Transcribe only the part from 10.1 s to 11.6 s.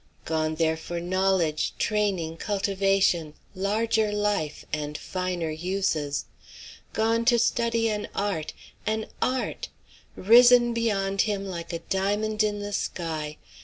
Risen beyond him